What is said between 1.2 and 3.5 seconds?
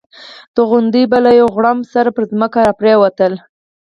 له یو غړومب سره پر ځمکه را پرېوتل.